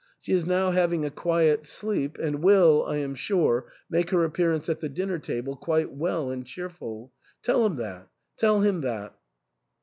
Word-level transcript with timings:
She 0.19 0.33
is 0.33 0.47
now 0.47 0.71
having 0.71 1.05
a 1.05 1.11
quiet 1.11 1.67
sleep, 1.67 2.17
and 2.17 2.41
will, 2.41 2.83
I 2.87 2.95
am 2.95 3.13
sure, 3.13 3.67
make 3.87 4.09
her 4.09 4.23
apearance 4.25 4.67
at 4.67 4.79
the 4.79 4.89
dinner 4.89 5.19
table 5.19 5.55
quite 5.55 5.91
well 5.91 6.31
and 6.31 6.43
cheerful. 6.43 7.11
Tell 7.43 7.63
him 7.67 7.75
that— 7.75 8.07
tell 8.39 8.61
him 8.61 8.81
that." 8.81 9.15